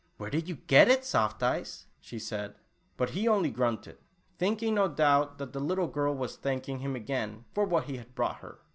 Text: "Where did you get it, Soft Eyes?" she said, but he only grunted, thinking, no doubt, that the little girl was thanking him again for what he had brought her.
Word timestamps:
"Where 0.17 0.31
did 0.31 0.49
you 0.49 0.55
get 0.55 0.87
it, 0.89 1.05
Soft 1.05 1.43
Eyes?" 1.43 1.85
she 1.99 2.17
said, 2.17 2.55
but 2.97 3.11
he 3.11 3.27
only 3.27 3.51
grunted, 3.51 3.99
thinking, 4.39 4.73
no 4.73 4.87
doubt, 4.87 5.37
that 5.37 5.53
the 5.53 5.59
little 5.59 5.85
girl 5.85 6.15
was 6.15 6.37
thanking 6.37 6.79
him 6.79 6.95
again 6.95 7.45
for 7.53 7.65
what 7.65 7.83
he 7.83 7.97
had 7.97 8.15
brought 8.15 8.37
her. 8.37 8.61